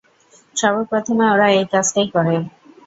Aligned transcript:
সর্বপ্রথমে 0.55 1.25
ওরা 1.33 1.47
এই 1.51 1.65
কাজটাই 1.73 2.07
করে। 2.15 2.35